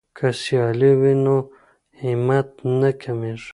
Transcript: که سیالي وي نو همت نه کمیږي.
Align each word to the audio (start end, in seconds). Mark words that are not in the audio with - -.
که 0.17 0.27
سیالي 0.41 0.91
وي 0.99 1.13
نو 1.25 1.35
همت 2.01 2.49
نه 2.79 2.89
کمیږي. 3.01 3.49